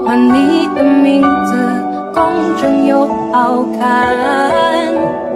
[0.00, 1.54] 把你的名字
[2.14, 2.22] 工
[2.60, 5.27] 整又好看。